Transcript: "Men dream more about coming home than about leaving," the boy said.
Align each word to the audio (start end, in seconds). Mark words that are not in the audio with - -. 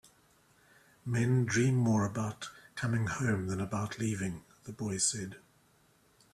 "Men 1.05 1.45
dream 1.45 1.75
more 1.75 2.07
about 2.07 2.49
coming 2.73 3.05
home 3.05 3.45
than 3.45 3.61
about 3.61 3.99
leaving," 3.99 4.41
the 4.63 4.73
boy 4.73 4.97
said. 4.97 5.37